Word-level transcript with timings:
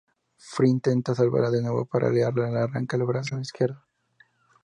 Fry 0.53 0.67
intenta 0.67 1.13
salvarla 1.13 1.51
de 1.51 1.61
nuevo 1.61 1.85
pero 1.85 2.09
Leela 2.09 2.31
le 2.49 2.57
arranca 2.59 2.97
el 2.97 3.03
brazo 3.03 3.39
izquierdo. 3.39 3.83